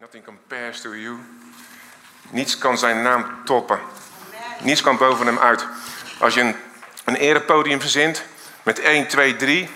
[0.00, 1.18] Nothing compares to you.
[2.30, 3.80] Niets kan zijn naam toppen.
[4.60, 5.66] Niets kan boven hem uit.
[6.18, 6.56] Als je een,
[7.04, 8.22] een erepodium verzint
[8.62, 9.70] met 1, 2, 3, dan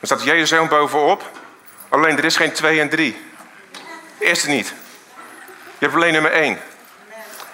[0.00, 1.30] staat Jezus helemaal bovenop.
[1.88, 3.20] Alleen er is geen 2 en 3.
[4.18, 4.68] Eerste niet.
[5.78, 6.58] Je hebt alleen nummer 1.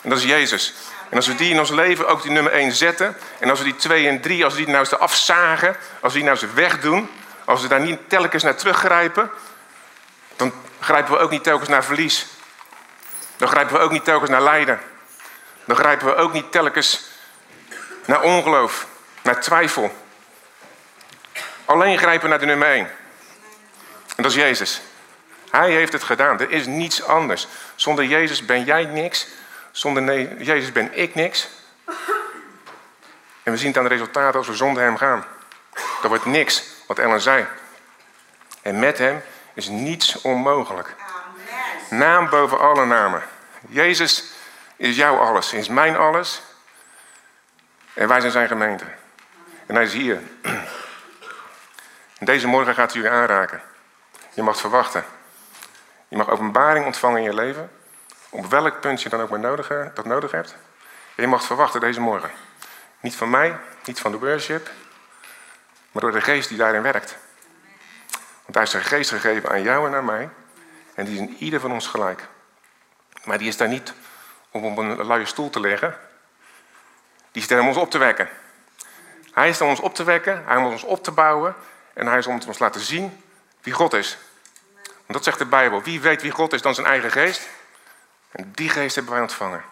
[0.03, 0.75] En dat is Jezus.
[1.09, 3.17] En als we die in ons leven ook die nummer 1 zetten.
[3.39, 5.77] En als we die 2 en 3, als we die nou eens afzagen.
[6.01, 7.09] Als we die nou eens wegdoen.
[7.45, 9.31] Als we daar niet telkens naar teruggrijpen.
[10.37, 10.53] Dan
[10.87, 12.27] grijpen we ook niet telkens naar verlies.
[13.37, 14.81] Dan grijpen we ook niet telkens naar lijden.
[15.65, 17.09] Dan grijpen we ook niet telkens
[18.05, 18.87] naar ongeloof,
[19.23, 19.97] naar twijfel.
[21.65, 22.91] Alleen grijpen naar de nummer 1.
[24.17, 24.81] En dat is Jezus.
[25.51, 26.41] Hij heeft het gedaan.
[26.41, 27.49] Er is niets anders.
[27.75, 29.27] Zonder Jezus ben jij niks.
[29.71, 31.49] Zonder Jezus ben ik niks.
[33.43, 35.25] En we zien het aan de resultaten als we zonder hem gaan.
[35.75, 37.47] Dat wordt niks, wat Ellen zei.
[38.63, 39.23] En met hem
[39.57, 40.95] is niets onmogelijk.
[41.91, 43.23] Naam boven alle namen.
[43.69, 44.33] Jezus
[44.77, 46.43] is jouw alles, is mijn alles.
[47.95, 48.85] En wij zijn zijn gemeente.
[49.67, 50.23] En hij is hier.
[52.19, 53.63] Deze morgen gaat hij jullie aanraken.
[54.33, 55.05] Je mag verwachten.
[56.09, 57.71] Je mag openbaring ontvangen in je leven.
[58.29, 60.57] Op welk punt je dan ook maar nodig, dat nodig hebt.
[61.15, 62.31] En je mag verwachten deze morgen.
[63.01, 64.71] Niet van mij, niet van de worship.
[65.93, 67.17] Maar door de geest die daarin werkt.
[68.57, 70.29] Hij is zijn geest gegeven aan jou en aan mij.
[70.95, 72.29] En die is in ieder van ons gelijk.
[73.25, 73.93] Maar die is daar niet
[74.51, 75.99] om op een luie stoel te liggen.
[77.33, 78.29] Die is er om ons op te wekken.
[79.33, 81.55] Hij is om ons op te wekken, hij is om ons op te bouwen.
[81.93, 83.23] En hij is om ons te laten zien
[83.63, 84.19] wie God is.
[84.85, 85.83] Want dat zegt de Bijbel.
[85.83, 87.49] Wie weet wie God is dan zijn eigen geest?
[88.31, 89.65] En die geest hebben wij ontvangen.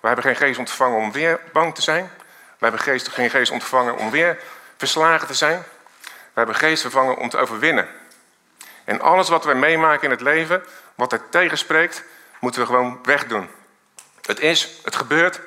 [0.00, 2.10] Wij hebben geen geest ontvangen om weer bang te zijn.
[2.58, 4.38] Wij hebben geest, geen geest ontvangen om weer
[4.76, 5.64] verslagen te zijn.
[6.06, 7.88] Wij hebben geest vervangen om te overwinnen.
[8.88, 12.04] En alles wat wij meemaken in het leven, wat er tegenspreekt,
[12.40, 13.48] moeten we gewoon wegdoen.
[14.22, 15.40] Het is, het gebeurt,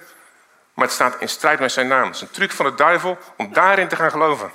[0.74, 2.06] maar het staat in strijd met zijn naam.
[2.06, 4.52] Het is een truc van de duivel om daarin te gaan geloven.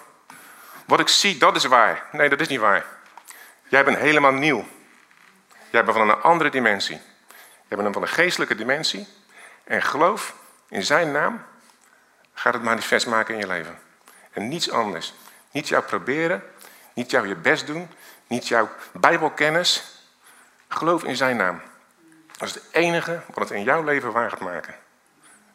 [0.84, 2.02] Wat ik zie, dat is waar.
[2.12, 2.84] Nee, dat is niet waar.
[3.68, 4.64] Jij bent helemaal nieuw.
[5.70, 7.00] Jij bent van een andere dimensie.
[7.68, 9.08] Jij bent van een geestelijke dimensie.
[9.64, 10.34] En geloof
[10.68, 11.44] in zijn naam
[12.34, 13.78] gaat het manifest maken in je leven.
[14.32, 15.14] En niets anders.
[15.50, 16.42] Niet jou proberen,
[16.94, 17.90] niet jou je best doen,
[18.26, 19.84] niet jouw bijbelkennis.
[20.68, 21.62] Geloof in zijn naam.
[22.36, 24.74] Dat is het enige wat het in jouw leven waar gaat maken.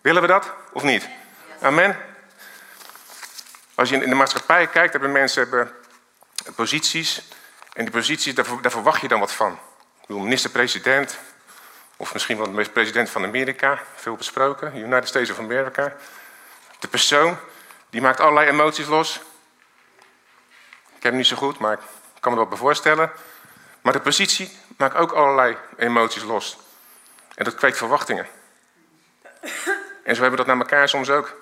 [0.01, 1.09] Willen we dat of niet?
[1.61, 1.97] Amen.
[3.75, 5.71] Als je in de maatschappij kijkt, hebben mensen hebben
[6.55, 7.27] posities.
[7.73, 9.51] En die posities, daar, verwacht je dan wat van.
[10.01, 11.17] Ik bedoel, minister-president.
[11.97, 13.79] Of misschien wel de president van Amerika.
[13.95, 14.77] Veel besproken.
[14.77, 15.95] United States of America.
[16.79, 17.37] De persoon,
[17.89, 19.15] die maakt allerlei emoties los.
[20.95, 21.79] Ik heb hem niet zo goed, maar
[22.21, 23.11] ik kan me wat bij voorstellen.
[23.81, 26.57] Maar de positie maakt ook allerlei emoties los.
[27.35, 28.27] En dat kweekt verwachtingen.
[30.03, 31.35] En zo hebben we dat naar elkaar soms ook.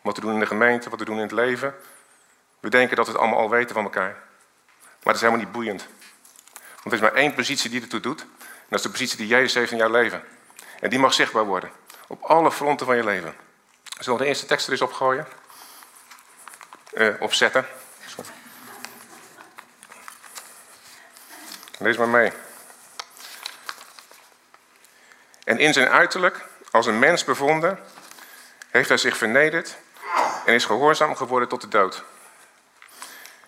[0.00, 1.74] Wat we doen in de gemeente, wat we doen in het leven.
[2.60, 4.10] We denken dat we het allemaal al weten van elkaar.
[4.80, 5.86] Maar dat is helemaal niet boeiend.
[6.52, 8.20] Want er is maar één positie die ertoe doet.
[8.20, 8.28] En
[8.68, 10.24] dat is de positie die Jezus heeft in jouw leven.
[10.80, 11.70] En die mag zichtbaar worden.
[12.06, 13.34] Op alle fronten van je leven.
[13.98, 15.26] Zullen we de eerste tekst er eens opgooien?
[16.92, 17.66] Uh, opzetten.
[21.78, 22.32] Lees maar mee.
[25.44, 27.78] En in zijn uiterlijk, als een mens bevonden,
[28.70, 29.76] heeft hij zich vernederd
[30.44, 32.02] en is gehoorzaam geworden tot de dood.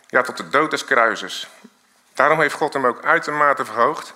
[0.06, 1.48] Ja, tot de dood des kruises.
[2.14, 4.14] Daarom heeft God hem ook uitermate verhoogd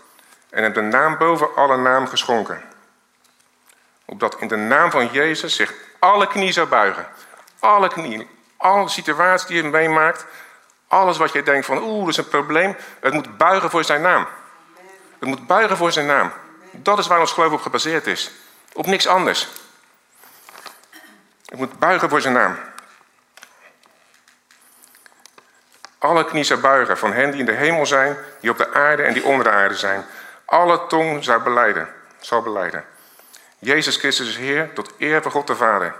[0.50, 2.62] en hem de naam boven alle naam geschonken.
[4.04, 7.06] Opdat in de naam van Jezus zich alle knie zou buigen.
[7.58, 10.26] Alle knie, alle situaties die je meemaakt,
[10.88, 14.02] alles wat je denkt van oeh, dat is een probleem, het moet buigen voor zijn
[14.02, 14.26] naam.
[15.18, 16.32] Het moet buigen voor zijn naam.
[16.70, 18.30] Dat is waar ons geloof op gebaseerd is.
[18.72, 19.48] Op niks anders.
[21.46, 22.56] Het moet buigen voor zijn naam.
[25.98, 29.02] Alle knie zou buigen van hen die in de hemel zijn, die op de aarde
[29.02, 30.04] en die onder de aarde zijn.
[30.44, 32.84] Alle tong zou beleiden, zal beleiden.
[33.58, 35.94] Jezus Christus is Heer tot eer van God de Vader.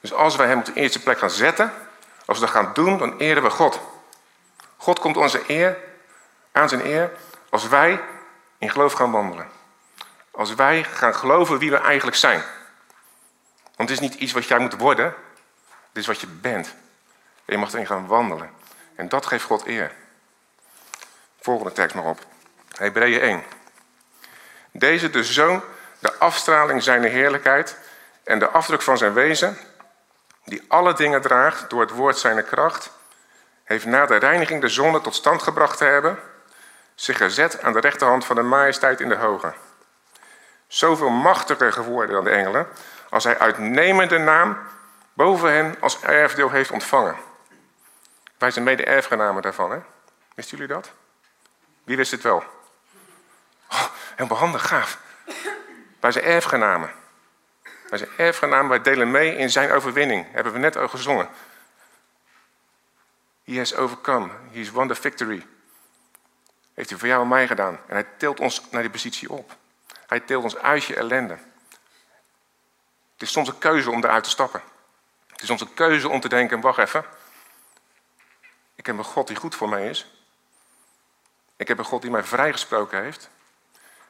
[0.00, 1.72] Dus als wij Hem op de eerste plek gaan zetten,
[2.24, 3.80] als we dat gaan doen, dan eren we God.
[4.78, 5.78] God komt onze eer,
[6.52, 7.10] aan zijn eer
[7.50, 8.00] als wij
[8.58, 9.48] in geloof gaan wandelen.
[10.30, 12.42] Als wij gaan geloven wie we eigenlijk zijn.
[13.76, 15.14] Want het is niet iets wat jij moet worden,
[15.88, 16.74] het is wat je bent.
[17.44, 18.50] En je mag erin gaan wandelen.
[18.94, 19.92] En dat geeft God eer.
[21.40, 22.26] Volgende tekst maar op.
[22.76, 23.42] Hebreeën 1.
[24.70, 25.62] Deze de zoon,
[25.98, 27.78] de afstraling zijner heerlijkheid
[28.24, 29.58] en de afdruk van zijn wezen,
[30.44, 32.90] die alle dingen draagt door het woord zijner kracht,
[33.68, 36.18] heeft na de reiniging de zonde tot stand gebracht te hebben,
[36.94, 39.52] zich gezet aan de rechterhand van de majesteit in de hoge.
[40.66, 42.66] Zoveel machtiger geworden dan de engelen,
[43.10, 44.58] als hij uitnemende naam
[45.12, 47.16] boven hen als erfdeel heeft ontvangen.
[48.38, 49.78] Wij zijn mede erfgenamen daarvan, hè?
[50.34, 50.90] Wisten jullie dat?
[51.84, 52.44] Wie wist het wel?
[53.70, 53.84] Oh,
[54.16, 54.98] helemaal gaaf.
[56.00, 56.90] Wij zijn erfgenamen.
[57.88, 60.26] Wij zijn erfgenamen, wij delen mee in zijn overwinning.
[60.32, 61.28] Hebben we net al gezongen.
[63.48, 64.30] He has overcome.
[64.52, 65.46] He has won the victory.
[66.74, 67.78] Heeft hij voor jou en mij gedaan.
[67.86, 69.56] En hij tilt ons naar die positie op.
[70.06, 71.38] Hij tilt ons uit je ellende.
[73.12, 74.62] Het is soms een keuze om eruit te stappen.
[75.26, 77.04] Het is soms een keuze om te denken, wacht even.
[78.74, 80.06] Ik heb een God die goed voor mij is.
[81.56, 83.30] Ik heb een God die mij vrijgesproken heeft.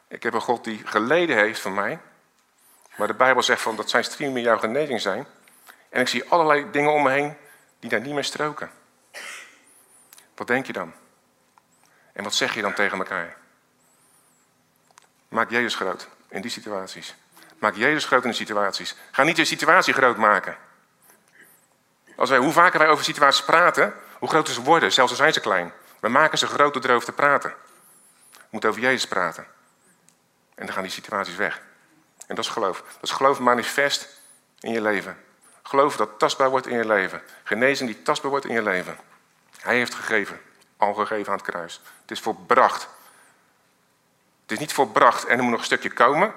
[0.08, 2.00] Ik heb een God die geleden heeft van mij.
[2.96, 5.26] Maar de Bijbel zegt van dat zijn striemen jouw genezing zijn.
[5.88, 7.36] En ik zie allerlei dingen om me heen
[7.78, 8.77] die daar niet meer stroken.
[10.38, 10.92] Wat denk je dan?
[12.12, 13.36] En wat zeg je dan tegen elkaar?
[15.28, 17.14] Maak Jezus groot in die situaties.
[17.58, 18.96] Maak Jezus groot in de situaties.
[19.10, 20.56] Ga niet je situatie groot maken.
[22.16, 25.32] Als wij, hoe vaker wij over situaties praten, hoe groter ze worden, zelfs al zijn
[25.32, 25.72] ze klein.
[26.00, 27.54] We maken ze groot door erover te praten.
[28.30, 29.46] We moeten over Jezus praten.
[30.54, 31.62] En dan gaan die situaties weg.
[32.26, 32.82] En dat is geloof.
[32.82, 34.08] Dat is geloof manifest
[34.60, 35.24] in je leven.
[35.62, 37.22] Geloof dat tastbaar wordt in je leven.
[37.44, 39.07] Genezing die tastbaar wordt in je leven.
[39.60, 40.40] Hij heeft gegeven.
[40.76, 41.80] Al gegeven aan het kruis.
[42.02, 42.88] Het is volbracht.
[44.42, 46.34] Het is niet volbracht en er moet nog een stukje komen.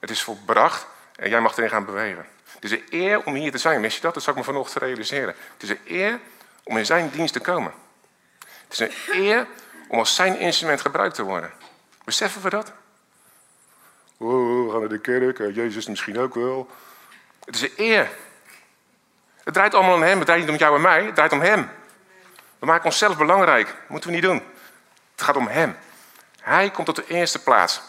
[0.00, 0.86] Het is volbracht
[1.16, 2.26] en jij mag erin gaan bewegen.
[2.54, 3.80] Het is een eer om hier te zijn.
[3.80, 4.14] Mis je dat?
[4.14, 5.34] Dat zou ik me vanochtend realiseren.
[5.52, 6.20] Het is een eer
[6.64, 7.72] om in zijn dienst te komen.
[8.38, 9.46] Het is een eer
[9.88, 11.52] om als zijn instrument gebruikt te worden.
[12.04, 12.72] Beseffen we dat?
[14.16, 16.70] Oh, we gaan naar de kerk, Jezus misschien ook wel.
[17.44, 18.10] Het is een eer.
[19.44, 21.40] Het draait allemaal om hem, het draait niet om jou en mij, het draait om
[21.40, 21.70] hem.
[22.58, 24.42] We maken onszelf belangrijk, moeten we niet doen.
[25.12, 25.76] Het gaat om hem.
[26.40, 27.80] Hij komt op de eerste plaats.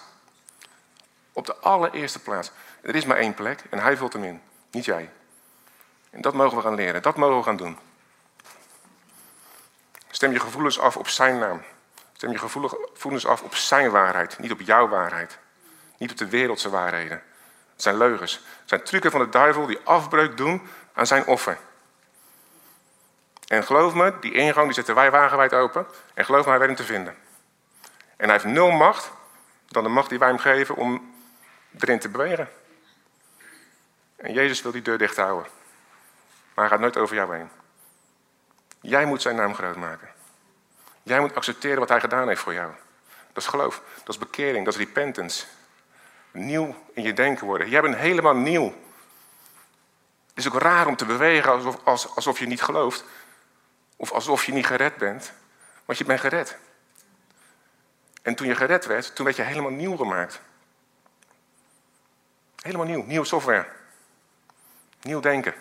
[1.33, 2.51] Op de allereerste plaats.
[2.81, 4.41] Er is maar één plek en hij vult hem in,
[4.71, 5.09] niet jij.
[6.09, 7.77] En dat mogen we gaan leren, dat mogen we gaan doen.
[10.09, 11.61] Stem je gevoelens af op zijn naam.
[12.13, 15.37] Stem je gevoelens af op zijn waarheid, niet op jouw waarheid.
[15.97, 17.21] Niet op de wereldse waarheden.
[17.73, 18.33] Het zijn leugens.
[18.33, 21.57] Het zijn trucken van de duivel die afbreuk doen aan zijn offer.
[23.47, 25.85] En geloof me, die ingang die zetten wij wagenwijd open.
[26.13, 27.15] En geloof me, hij weet hem te vinden.
[28.17, 29.11] En hij heeft nul macht
[29.67, 31.15] dan de macht die wij hem geven om
[31.79, 32.49] erin te bewegen.
[34.15, 35.51] En Jezus wil die deur dicht houden.
[36.53, 37.49] Maar hij gaat nooit over jou heen.
[38.81, 40.07] Jij moet zijn naam groot maken.
[41.03, 42.71] Jij moet accepteren wat hij gedaan heeft voor jou.
[43.33, 45.45] Dat is geloof, dat is bekering, dat is repentance.
[46.31, 47.69] Nieuw in je denken worden.
[47.69, 48.73] Jij bent helemaal nieuw.
[50.33, 51.85] Het is ook raar om te bewegen alsof,
[52.15, 53.03] alsof je niet gelooft.
[53.95, 55.33] Of alsof je niet gered bent.
[55.85, 56.57] Want je bent gered.
[58.21, 60.41] En toen je gered werd, toen werd je helemaal nieuw gemaakt.
[62.61, 63.67] Helemaal nieuw, nieuwe software.
[65.01, 65.53] Nieuw denken.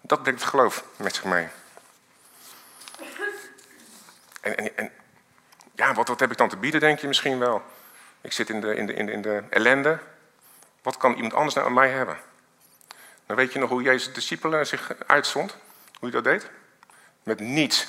[0.00, 1.48] Dat brengt het geloof met zich mee.
[4.40, 4.92] En, en,
[5.74, 7.62] ja, wat, wat heb ik dan te bieden, denk je misschien wel?
[8.20, 9.98] Ik zit in de, in de, in de, in de ellende.
[10.82, 12.18] Wat kan iemand anders nou aan mij hebben?
[13.34, 15.56] Weet je nog hoe Jezus' discipelen zich uitzond?
[15.98, 16.50] Hoe hij dat deed?
[17.22, 17.88] Met niets.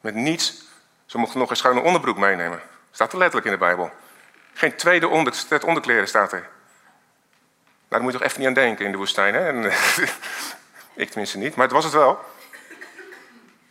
[0.00, 0.64] Met niets.
[1.06, 2.60] Ze mochten nog een schone onderbroek meenemen.
[2.90, 3.90] Staat er letterlijk in de Bijbel.
[4.52, 5.34] Geen tweede onder,
[5.64, 6.40] onderkleren staat er.
[6.40, 6.50] Nou,
[7.88, 9.34] daar moet je toch even niet aan denken in de woestijn.
[9.34, 9.48] Hè?
[9.48, 9.64] En,
[11.02, 12.24] ik tenminste niet, maar het was het wel.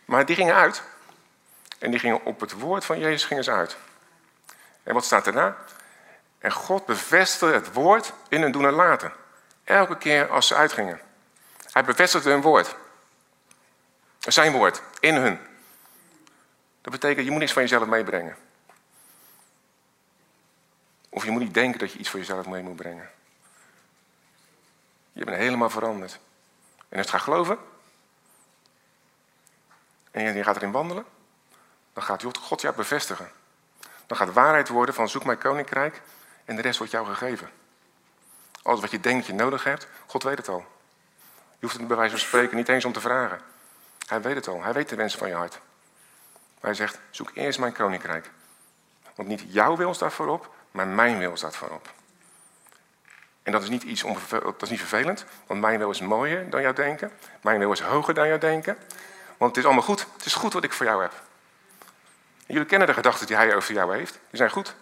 [0.04, 0.82] Maar die gingen uit.
[1.78, 3.76] En die gingen op het woord van Jezus gingen ze uit.
[4.82, 5.56] En wat staat daarna?
[6.38, 9.12] En God bevestigde het woord in hun doen en laten.
[9.72, 11.00] Elke keer als ze uitgingen.
[11.70, 12.76] Hij bevestigde hun woord.
[14.18, 15.38] Zijn woord, in hun.
[16.80, 18.36] Dat betekent, je moet niets van jezelf meebrengen.
[21.08, 23.10] Of je moet niet denken dat je iets voor jezelf mee moet brengen.
[25.12, 26.18] Je bent helemaal veranderd.
[26.88, 27.58] En als je gaat geloven,
[30.10, 31.04] en je gaat erin wandelen,
[31.92, 33.30] dan gaat God jou bevestigen.
[34.06, 36.02] Dan gaat waarheid worden van zoek mijn koninkrijk
[36.44, 37.61] en de rest wordt jou gegeven.
[38.62, 40.64] Alles wat je denkt je nodig hebt, God weet het al.
[41.58, 43.40] Je hoeft het bij wijze van spreken niet eens om te vragen.
[44.06, 44.62] Hij weet het al.
[44.62, 45.60] Hij weet de wensen van je hart.
[46.60, 48.30] Hij zegt, zoek eerst mijn koninkrijk.
[49.14, 51.92] Want niet jouw wil staat voorop, maar mijn wil staat voorop.
[53.42, 56.62] En dat is niet iets dat is niet vervelend, want mijn wil is mooier dan
[56.62, 57.12] jouw denken.
[57.42, 58.78] Mijn wil is hoger dan jouw denken.
[59.36, 60.06] Want het is allemaal goed.
[60.16, 61.12] Het is goed wat ik voor jou heb.
[62.46, 64.12] jullie kennen de gedachten die hij over jou heeft.
[64.12, 64.74] Die zijn goed.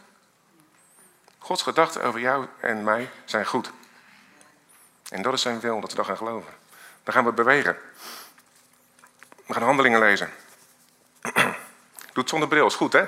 [1.40, 3.70] Gods gedachten over jou en mij zijn goed.
[5.08, 6.52] En dat is zijn wil, dat we dat gaan geloven.
[7.02, 7.76] Dan gaan we bewegen.
[9.46, 10.30] We gaan handelingen lezen.
[12.12, 13.04] Doe het zonder bril, is goed hè?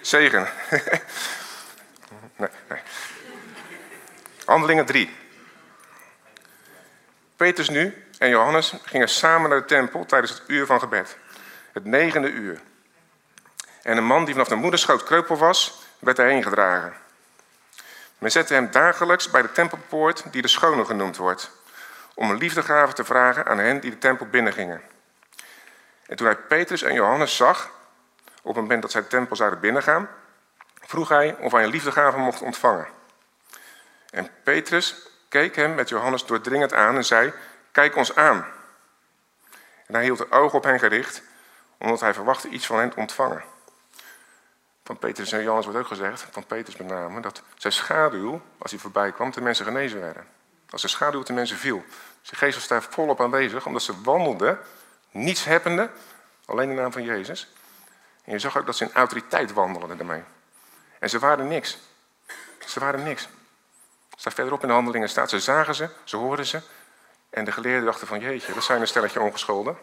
[0.00, 0.48] Zegen.
[2.36, 2.80] nee, nee.
[4.44, 5.16] Handelingen 3.
[7.36, 11.16] Petrus nu en Johannes gingen samen naar de tempel tijdens het uur van gebed.
[11.72, 12.60] Het negende uur.
[13.82, 16.94] En een man die vanaf de moederschoot kreupel was, werd erheen gedragen.
[18.18, 21.50] Men zette hem dagelijks bij de tempelpoort, die de schone genoemd wordt,
[22.14, 24.82] om een liefdegave te vragen aan hen die de tempel binnengingen.
[26.06, 27.70] En toen hij Petrus en Johannes zag,
[28.42, 30.08] op het moment dat zij de tempel zouden binnengaan,
[30.80, 32.86] vroeg hij of hij een liefdegave mocht ontvangen.
[34.10, 37.32] En Petrus keek hem met Johannes doordringend aan en zei:
[37.72, 38.46] Kijk ons aan.
[39.86, 41.22] En hij hield de ogen op hen gericht,
[41.78, 43.42] omdat hij verwachtte iets van hen te ontvangen.
[44.86, 48.70] Van Petrus en Johannes wordt ook gezegd, van Petrus met name, dat zijn schaduw, als
[48.70, 50.26] hij voorbij kwam, de mensen genezen werden.
[50.70, 51.84] Als zijn schaduw op de mensen viel.
[52.22, 54.58] Zijn geest was daar volop aanwezig, omdat ze wandelden,
[55.10, 55.90] niets hebbende,
[56.44, 57.52] alleen de naam van Jezus.
[58.24, 60.22] En je zag ook dat ze in autoriteit wandelden daarmee.
[60.98, 61.78] En ze waren niks.
[62.66, 63.28] Ze waren niks.
[64.16, 66.60] Staat verderop in de handelingen staat, ze zagen ze, ze hoorden ze.
[67.30, 69.76] En de geleerden dachten van, jeetje, dat zijn een stelletje ongescholden.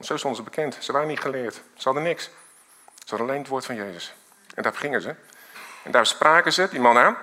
[0.00, 0.76] Zo stonden ze bekend.
[0.80, 1.54] Ze waren niet geleerd.
[1.54, 2.30] Ze hadden niks.
[3.10, 4.14] Hadden alleen het woord van Jezus.
[4.54, 5.14] En daar gingen ze.
[5.82, 7.16] En daar spraken ze die man aan.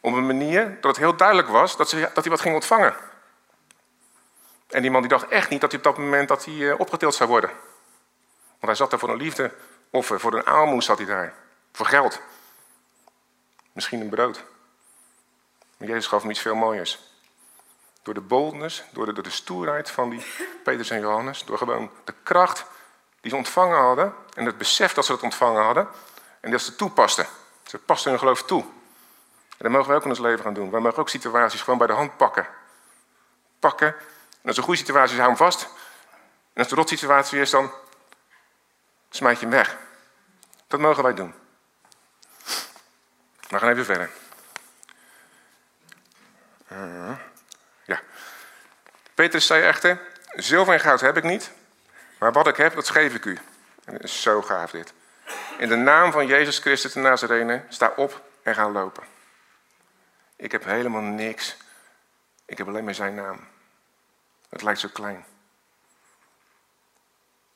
[0.00, 2.94] Op een manier dat het heel duidelijk was dat, ze, dat hij wat ging ontvangen.
[4.68, 6.80] En die man die dacht echt niet dat hij op dat moment dat hij eh,
[6.80, 7.50] opgetild zou worden.
[8.48, 11.34] Want hij zat daar voor een liefdeoffer, voor een aalmoes zat hij daar.
[11.72, 12.20] Voor geld.
[13.72, 14.44] Misschien een brood.
[15.76, 16.98] Maar Jezus gaf hem iets veel mooiers.
[18.02, 20.26] Door de boldness, door de, door de stoerheid van die
[20.64, 22.66] Petrus en Johannes, door gewoon de kracht
[23.20, 25.88] die ze ontvangen hadden en het besef dat ze dat ontvangen hadden
[26.40, 27.26] en dat ze toepasten.
[27.62, 28.62] Ze pasten hun geloof toe.
[29.50, 30.70] En dat mogen we ook in ons leven gaan doen.
[30.70, 32.46] We mogen ook situaties gewoon bij de hand pakken.
[33.58, 33.88] Pakken.
[34.42, 35.62] En als een goede situatie is, hou hem vast.
[36.52, 37.72] En als een rot situatie is, dan
[39.10, 39.76] smijt je hem weg.
[40.66, 41.34] Dat mogen wij doen.
[43.48, 44.10] We gaan even verder.
[46.72, 47.12] Uh,
[47.84, 48.00] ja.
[49.14, 50.00] Petrus zei echter,
[50.34, 51.52] zilver en goud heb ik niet,
[52.20, 53.38] maar wat ik heb, dat geef ik u.
[53.84, 54.92] En dat is zo gaaf dit.
[55.58, 59.04] In de naam van Jezus Christus de Nazarene, sta op en ga lopen.
[60.36, 61.56] Ik heb helemaal niks.
[62.44, 63.48] Ik heb alleen maar zijn naam.
[64.48, 65.24] Het lijkt zo klein.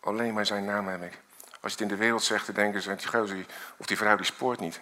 [0.01, 1.19] Alleen maar zijn naam heb ik.
[1.61, 4.17] Als je het in de wereld zegt, dan denken ze, die gozer of die vrouw
[4.17, 4.81] die spoort niet.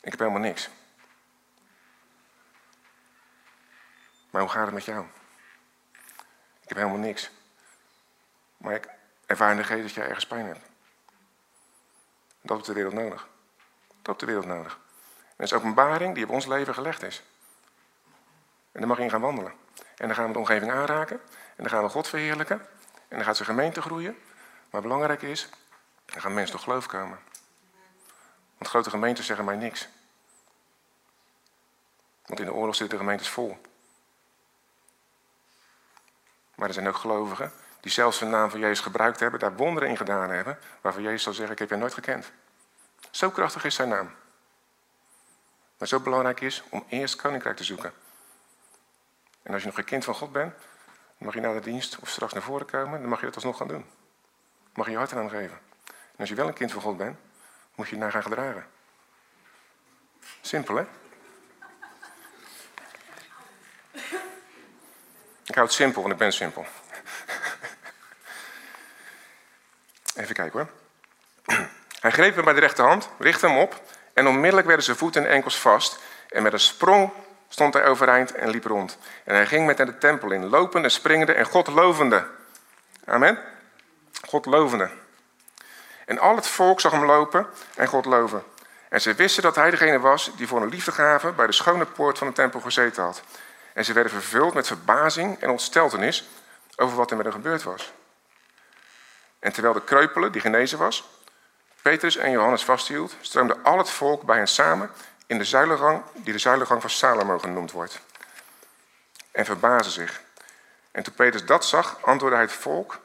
[0.00, 0.68] Ik heb helemaal niks.
[4.30, 5.06] Maar hoe gaat het met jou?
[6.60, 7.30] Ik heb helemaal niks.
[8.60, 8.88] Maar ik
[9.26, 10.60] ervaar in de geest dat jij ergens pijn hebt.
[12.40, 13.28] Dat heb de wereld nodig.
[13.86, 14.72] Dat heb de wereld nodig.
[15.12, 17.22] En dat is openbaring die op ons leven gelegd is.
[18.72, 19.52] En daar mag je in gaan wandelen.
[19.96, 21.20] En dan gaan we de omgeving aanraken.
[21.30, 22.60] En dan gaan we God verheerlijken.
[23.08, 24.18] En dan gaat zijn gemeente groeien.
[24.70, 25.48] Maar belangrijk is,
[26.04, 27.18] dan gaan mensen tot geloof komen.
[28.56, 29.88] Want grote gemeentes zeggen mij niks.
[32.26, 33.60] Want in de oorlog zitten de gemeentes vol.
[36.54, 39.88] Maar er zijn ook gelovigen die zelfs de naam van Jezus gebruikt hebben, daar wonderen
[39.88, 42.32] in gedaan hebben, waarvan Jezus zal zeggen, ik heb je nooit gekend.
[43.10, 44.14] Zo krachtig is zijn naam.
[45.78, 47.92] Maar zo belangrijk is om eerst koninkrijk te zoeken.
[49.42, 51.98] En als je nog geen kind van God bent, dan mag je na de dienst
[51.98, 53.86] of straks naar voren komen, dan mag je dat alsnog gaan doen.
[54.74, 55.58] Mag je je hart eraan geven.
[55.86, 57.18] En als je wel een kind van God bent,
[57.74, 58.66] moet je je naar gaan gedragen.
[60.40, 60.84] Simpel, hè?
[65.44, 66.66] Ik hou het simpel, want ik ben simpel.
[70.14, 70.68] Even kijken hoor.
[72.00, 75.30] Hij greep hem bij de rechterhand, richtte hem op en onmiddellijk werden zijn voeten en
[75.30, 75.98] enkels vast.
[76.28, 77.10] En met een sprong
[77.48, 78.98] stond hij overeind en liep rond.
[79.24, 82.26] En hij ging met naar de tempel in, lopende, springende en God lovende.
[83.04, 83.38] Amen.
[84.28, 84.90] God lovende.
[86.06, 88.42] En al het volk zag hem lopen en God loven.
[88.88, 92.18] En ze wisten dat hij degene was die voor een liefdegave bij de schone poort
[92.18, 93.22] van de tempel gezeten had.
[93.72, 96.28] En ze werden vervuld met verbazing en ontsteltenis
[96.76, 97.92] over wat er met hen gebeurd was.
[99.40, 101.08] En terwijl de kreupele, die genezen was,
[101.82, 104.90] Petrus en Johannes vasthield, stroomde al het volk bij hen samen
[105.26, 108.00] in de zuilengang, die de zuilengang van Salomo genoemd wordt.
[109.30, 110.22] En verbazen zich.
[110.90, 113.00] En toen Petrus dat zag, antwoordde hij het volk,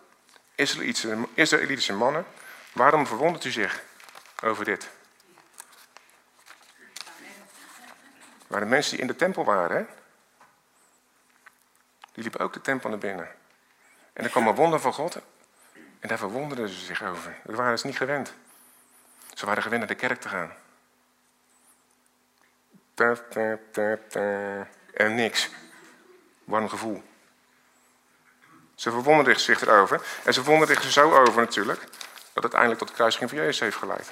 [1.33, 2.25] Israëlitische mannen,
[2.73, 3.81] waarom verwondert u zich
[4.41, 4.89] over dit?
[8.47, 9.87] waren de mensen die in de tempel waren,
[12.11, 13.27] die liepen ook de tempel naar binnen.
[14.13, 15.17] En er kwam een wonder van God.
[16.05, 17.35] En daar verwonderden ze zich over.
[17.43, 18.33] Dat waren ze niet gewend.
[19.33, 20.53] Ze waren gewend naar de kerk te gaan.
[24.93, 25.49] En niks.
[26.43, 27.03] Warm gevoel.
[28.75, 30.01] Ze verwonderen zich erover.
[30.23, 33.59] En ze verwonderen zich zo over natuurlijk, dat het uiteindelijk tot de kruisiging van Jezus
[33.59, 34.11] heeft geleid.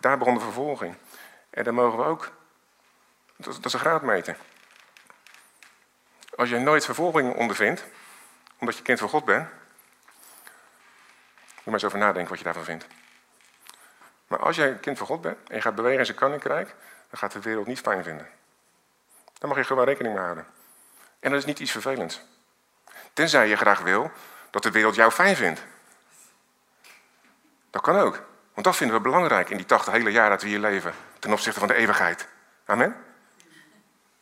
[0.00, 0.96] Daar begon de vervolging.
[1.50, 2.30] En daar mogen we ook,
[3.36, 4.36] dat is een graadmeter.
[6.36, 7.84] Als je nooit vervolging ondervindt,
[8.58, 9.48] omdat je kind van God bent,
[11.72, 12.86] maar eens over nadenken wat je daarvan vindt.
[14.26, 16.74] Maar als jij een kind van God bent en je gaat bewegen in zijn koninkrijk,
[17.10, 18.28] dan gaat de wereld niet fijn vinden.
[19.38, 20.46] Daar mag je gewoon rekening mee houden.
[21.20, 22.20] En dat is niet iets vervelends.
[23.12, 24.10] Tenzij je graag wil
[24.50, 25.62] dat de wereld jou fijn vindt.
[27.70, 28.22] Dat kan ook.
[28.52, 30.94] Want dat vinden we belangrijk in die 80 hele jaar dat we hier leven.
[31.18, 32.28] Ten opzichte van de eeuwigheid.
[32.64, 32.96] Amen?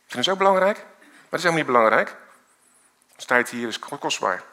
[0.05, 0.77] Vinden ze ook belangrijk?
[0.77, 2.15] Maar dat is helemaal niet belangrijk.
[3.15, 4.43] De tijd hier is kostbaar.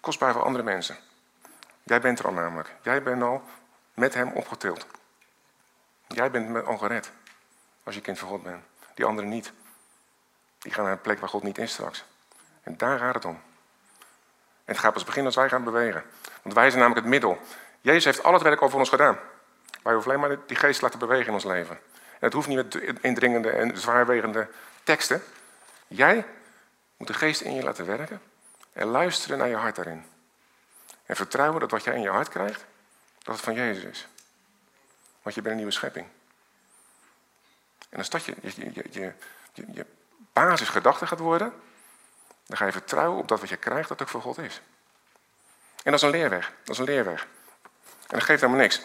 [0.00, 0.96] Kostbaar voor andere mensen.
[1.82, 2.74] Jij bent er al namelijk.
[2.82, 3.42] Jij bent al
[3.94, 4.86] met hem opgetild.
[6.06, 7.10] Jij bent al gered.
[7.82, 8.64] Als je kind van God bent.
[8.94, 9.52] Die anderen niet.
[10.58, 12.04] Die gaan naar een plek waar God niet is straks.
[12.62, 13.40] En daar gaat het om.
[14.64, 16.04] En het gaat pas beginnen als wij gaan bewegen.
[16.42, 17.38] Want wij zijn namelijk het middel.
[17.80, 19.18] Jezus heeft al het werk voor ons gedaan.
[19.82, 21.76] Wij hoeven alleen maar die geest te laten bewegen in ons leven.
[21.94, 24.48] En het hoeft niet met indringende en zwaarwegende
[24.82, 25.22] teksten.
[25.86, 26.26] Jij
[26.96, 28.20] moet de geest in je laten werken
[28.72, 30.04] en luisteren naar je hart daarin.
[31.10, 32.64] En vertrouwen dat wat jij in je hart krijgt,
[33.22, 34.06] dat het van Jezus is.
[35.22, 36.06] Want je bent een nieuwe schepping.
[37.88, 39.14] En als dat je, je, je,
[39.72, 39.86] je,
[40.32, 41.52] basisgedachte gaat worden,
[42.46, 44.60] dan ga je vertrouwen op dat wat je krijgt, dat ook voor God is.
[45.82, 46.52] En dat is een leerweg.
[46.64, 47.22] Dat is een leerweg.
[47.82, 48.80] En dat geeft helemaal niks.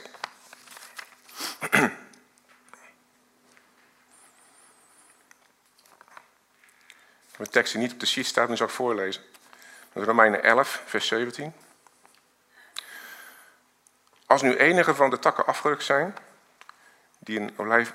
[7.38, 9.24] Mijn tekst die niet op de sheet staat, nu zal ik voorlezen.
[9.94, 11.54] Romeinen 11, vers 17.
[14.36, 16.16] Als nu enige van de takken afgerukt zijn,
[17.20, 17.94] die een, olijf,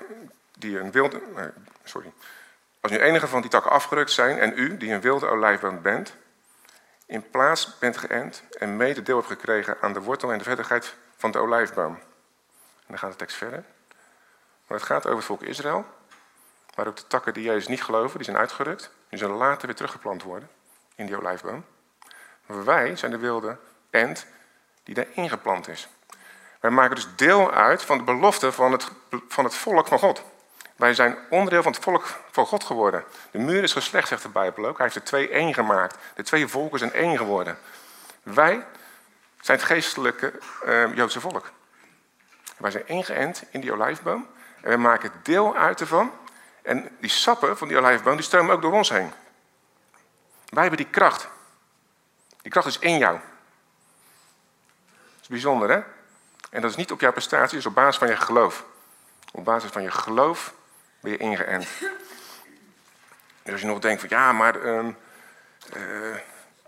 [0.57, 1.21] die een wilde.
[1.35, 1.45] Eh,
[1.83, 2.13] sorry.
[2.79, 6.15] Als nu enige van die takken afgerukt zijn en u, die een wilde olijfboom bent,
[7.05, 10.95] in plaats bent geënt en mede deel hebt gekregen aan de wortel en de vettigheid
[11.17, 11.93] van de olijfboom.
[11.95, 13.63] En dan gaat de tekst verder.
[14.67, 15.85] Maar het gaat over het volk Israël,
[16.75, 18.91] maar ook de takken die Jezus niet geloven, die zijn uitgerukt.
[19.09, 20.49] Die zullen later weer teruggeplant worden
[20.95, 21.65] in die olijfboom.
[22.45, 23.57] Maar wij zijn de wilde
[23.89, 24.25] ent
[24.83, 25.89] die daar ingeplant is.
[26.61, 28.87] Wij maken dus deel uit van de belofte van het,
[29.27, 30.23] van het volk van God.
[30.75, 33.03] Wij zijn onderdeel van het volk van God geworden.
[33.31, 34.77] De muur is geslecht, zegt de Bijbel ook.
[34.77, 35.97] Hij heeft er twee één gemaakt.
[36.15, 37.57] De twee volken zijn één geworden.
[38.23, 38.65] Wij
[39.39, 41.51] zijn het geestelijke uh, Joodse volk.
[42.57, 44.27] Wij zijn ingeënt in die olijfboom.
[44.61, 46.11] En we maken deel uit ervan.
[46.61, 49.11] En die sappen van die olijfboom, die stromen ook door ons heen.
[50.49, 51.27] Wij hebben die kracht.
[52.41, 53.13] Die kracht is in jou.
[53.13, 53.23] Dat
[55.21, 55.81] is bijzonder, hè?
[56.51, 58.65] En dat is niet op jouw prestatie, dat is op basis van je geloof.
[59.31, 60.53] Op basis van je geloof
[60.99, 61.67] ben je ingeënt.
[63.43, 64.97] Dus als je nog denkt van ja, maar um,
[65.77, 66.15] uh,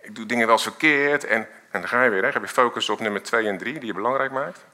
[0.01, 1.23] ik doe dingen wel eens verkeerd.
[1.23, 3.73] En, en dan ga je weer, hè, heb je focus op nummer 2 en 3,
[3.73, 4.65] die je belangrijk maakt.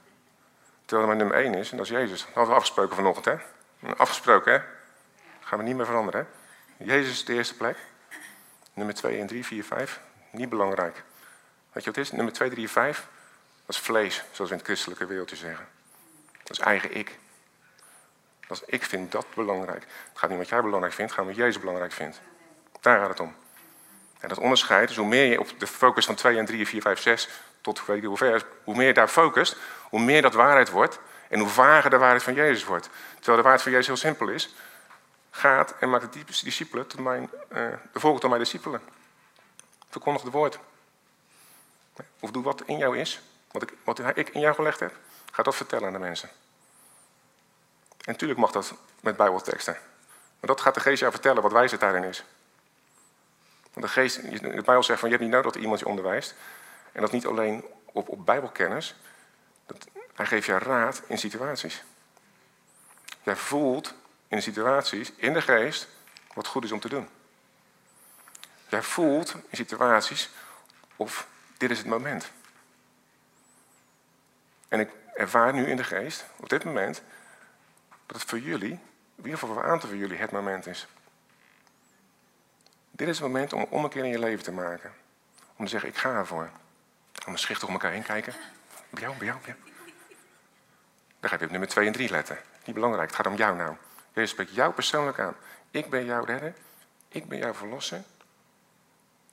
[0.85, 2.19] Terwijl er maar nummer 1 is, en dat is Jezus.
[2.19, 3.35] Dat hadden we afgesproken vanochtend, hè?
[3.97, 4.59] Afgesproken, hè?
[5.39, 6.27] Gaan we niet meer veranderen,
[6.77, 6.85] hè?
[6.85, 7.77] Jezus is de eerste plek.
[8.73, 9.99] Nummer 2 en 3, 4, 5,
[10.31, 11.03] niet belangrijk.
[11.71, 12.11] Weet je wat het is?
[12.11, 13.07] Nummer 2, 3, 5,
[13.69, 15.67] dat is vlees, zoals we in het christelijke wereldje zeggen.
[16.43, 17.19] Dat is eigen ik.
[18.47, 19.83] Dat ik vind dat belangrijk.
[20.09, 22.21] Het gaat niet wat jij belangrijk vindt, het gaat wat Jezus belangrijk vindt.
[22.81, 23.35] Daar gaat het om.
[24.19, 26.81] En dat onderscheid, dus hoe meer je op de focus van 2 en 3, 4,
[26.81, 27.29] 5, 6
[27.61, 29.57] tot weet je hoe ver, hoe meer je daar focust,
[29.89, 32.89] hoe meer dat waarheid wordt en hoe vager de waarheid van Jezus wordt.
[33.15, 34.55] Terwijl de waarheid van Jezus heel simpel is.
[35.31, 37.57] Gaat en maak de discipelen tot mijn, uh,
[37.91, 38.81] de volgende tot mijn discipelen.
[39.89, 40.59] Verkondig het woord.
[42.19, 44.95] Of doe wat in jou is, wat ik, wat ik in jou gelegd heb.
[45.31, 46.29] Ga dat vertellen aan de mensen.
[47.89, 49.77] En natuurlijk mag dat met bijbelteksten.
[50.39, 52.23] Maar dat gaat de geest jou vertellen wat wijsheid daarin is.
[53.73, 56.35] Want de geest, de Bijbel zegt van je hebt niet nodig dat iemand je onderwijst.
[56.91, 58.95] En dat niet alleen op, op bijbelkennis.
[59.65, 61.83] Dat, hij geeft je raad in situaties.
[63.23, 63.93] Jij voelt
[64.27, 65.87] in situaties, in de geest,
[66.33, 67.09] wat goed is om te doen.
[68.67, 70.29] Jij voelt in situaties
[70.95, 72.31] of dit is het moment.
[74.69, 77.01] En ik ervaar nu in de geest, op dit moment,
[78.05, 78.79] dat het voor jullie, in
[79.15, 80.87] ieder geval voor een aantal van jullie, het moment is.
[82.91, 84.93] Dit is het moment om een keer in je leven te maken.
[85.55, 86.49] Om te zeggen, ik ga ervoor.
[87.27, 88.33] Om schichtig om elkaar heen kijken.
[88.89, 89.73] Bij jou, bij jou, bij jou.
[91.19, 92.37] Dan ga je op nummer 2 en 3 letten.
[92.65, 93.75] Niet belangrijk, het gaat om jou nou.
[94.13, 95.35] Jezus spreekt jou persoonlijk aan.
[95.71, 96.53] Ik ben jouw redder.
[97.07, 98.03] Ik ben jouw verlosser.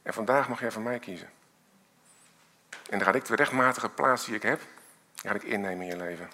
[0.03, 1.31] En vandaag mag jij van mij kiezen.
[2.71, 4.61] En dan ga ik de rechtmatige plaats die ik heb,
[5.23, 6.31] ga ik innemen in je leven.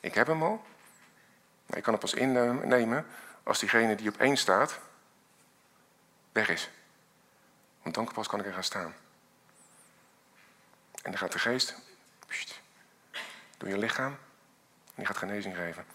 [0.00, 0.64] Ik heb hem al.
[1.66, 3.06] Maar ik kan het pas innemen
[3.42, 4.78] als diegene die op één staat,
[6.32, 6.70] weg is.
[7.82, 8.94] Want dan pas kan ik er gaan staan.
[11.02, 11.74] En dan gaat de geest
[13.56, 15.86] door je lichaam en die gaat genezing geven.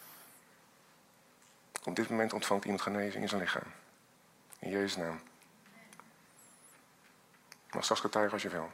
[1.83, 3.71] Op dit moment ontvangt iemand genezing in zijn lichaam.
[4.59, 5.21] In Jezus' naam.
[7.71, 8.71] Mag straks getuigen als je wil.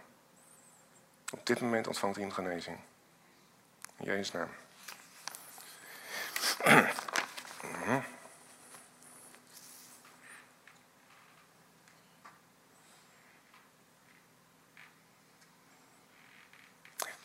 [1.31, 2.79] Op dit moment ontvangt iemand genezing.
[3.97, 4.49] In Jezus' naam.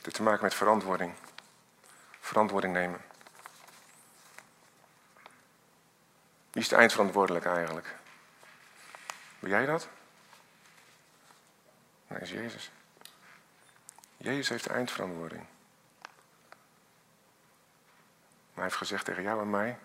[0.00, 1.14] Dit te maken met verantwoording.
[2.20, 3.00] Verantwoording nemen.
[6.50, 7.94] Wie is de eindverantwoordelijke eigenlijk?
[9.38, 9.88] Ben jij dat?
[12.06, 12.70] Nee, is Jezus.
[14.24, 15.46] Jezus heeft de eindverantwoording.
[18.52, 19.78] Maar hij heeft gezegd tegen jou en mij: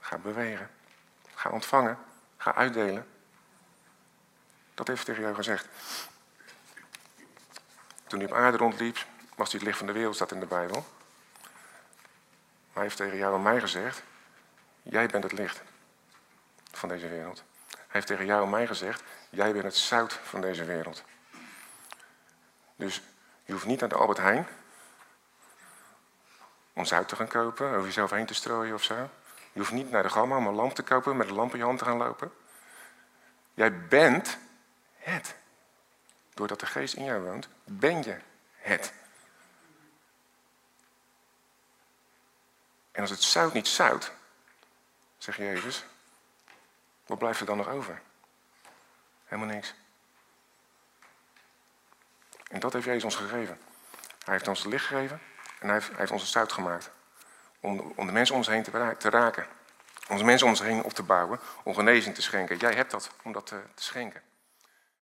[0.00, 0.70] ga bewegen,
[1.34, 1.98] ga ontvangen,
[2.36, 3.08] ga uitdelen.
[4.74, 5.68] Dat heeft hij tegen jou gezegd.
[8.06, 10.46] Toen hij op aarde rondliep, was hij het licht van de wereld, staat in de
[10.46, 10.86] Bijbel.
[12.66, 14.02] Maar hij heeft tegen jou en mij gezegd:
[14.82, 15.62] Jij bent het licht
[16.70, 17.44] van deze wereld.
[17.70, 21.02] Hij heeft tegen jou en mij gezegd: Jij bent het zout van deze wereld.
[22.76, 23.02] Dus
[23.44, 24.48] je hoeft niet naar de Albert Heijn
[26.72, 29.10] om zout te gaan kopen, over jezelf heen te strooien of zo.
[29.52, 31.58] Je hoeft niet naar de gamma om een lamp te kopen, met een lamp in
[31.58, 32.32] je hand te gaan lopen.
[33.54, 34.38] Jij bent
[34.96, 35.34] het.
[36.34, 38.18] Doordat de geest in jou woont, ben je
[38.56, 38.92] het.
[42.92, 44.12] En als het zout niet zout,
[45.18, 45.84] zegt Jezus,
[47.06, 48.02] wat blijft er dan nog over?
[49.24, 49.74] Helemaal niks.
[52.52, 53.58] En dat heeft Jezus ons gegeven.
[54.24, 55.20] Hij heeft ons het licht gegeven
[55.58, 56.90] en hij heeft, heeft ons het zout gemaakt.
[57.60, 59.46] Om, om de mensen om ons heen te, te raken.
[60.08, 62.56] Om de mensen om ons heen op te bouwen, om genezing te schenken.
[62.56, 64.22] Jij hebt dat om dat te schenken.